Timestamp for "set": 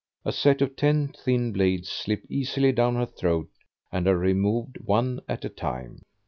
0.31-0.63